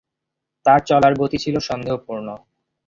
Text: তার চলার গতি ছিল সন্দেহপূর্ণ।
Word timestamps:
তার 0.65 0.79
চলার 0.89 1.13
গতি 1.21 1.37
ছিল 1.43 1.55
সন্দেহপূর্ণ। 1.59 2.27